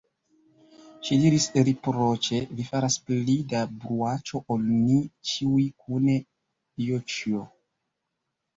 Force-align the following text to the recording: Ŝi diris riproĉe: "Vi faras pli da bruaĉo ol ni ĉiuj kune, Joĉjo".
Ŝi 1.09 1.17
diris 1.23 1.45
riproĉe: 1.67 2.39
"Vi 2.61 2.65
faras 2.71 2.97
pli 3.11 3.35
da 3.53 3.61
bruaĉo 3.85 4.43
ol 4.57 4.65
ni 4.71 4.99
ĉiuj 5.35 5.69
kune, 5.85 6.19
Joĉjo". 6.89 7.47